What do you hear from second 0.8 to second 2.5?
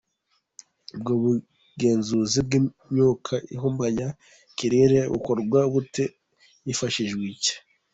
Ubwo bugenzuzi